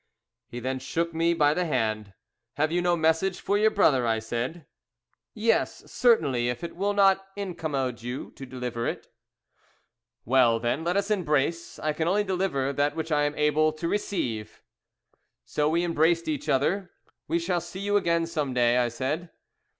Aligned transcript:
He 0.47 0.59
then 0.59 0.79
shook 0.79 1.13
me 1.13 1.35
by 1.35 1.53
the 1.53 1.65
hand. 1.65 2.13
"Have 2.55 2.71
you 2.71 2.81
no 2.81 2.95
message 2.97 3.39
for 3.39 3.55
your 3.55 3.69
brother?" 3.69 4.07
I 4.07 4.17
said. 4.17 4.65
"Yes, 5.35 5.83
certainly, 5.91 6.49
if 6.49 6.63
it 6.63 6.75
will 6.75 6.93
not 6.93 7.27
incommode 7.35 8.01
you 8.01 8.31
to 8.31 8.47
deliver 8.47 8.87
it." 8.87 9.09
"Well, 10.25 10.59
then, 10.59 10.83
let 10.83 10.97
us 10.97 11.11
embrace. 11.11 11.77
I 11.77 11.93
can 11.93 12.07
only 12.07 12.23
deliver 12.23 12.73
that 12.73 12.95
which 12.95 13.11
I 13.11 13.25
am 13.25 13.35
able 13.35 13.71
to 13.73 13.87
receive." 13.87 14.63
[See 15.45 15.57
"Transcriber's 15.61 15.67
Note."] 15.67 15.67
So 15.67 15.69
we 15.69 15.83
embraced 15.83 16.27
each 16.27 16.49
other. 16.49 16.89
"We 17.27 17.37
shall 17.37 17.61
see 17.61 17.81
you 17.81 17.95
again 17.95 18.25
some 18.25 18.55
day?" 18.55 18.77
I 18.77 18.87
said. 18.89 19.29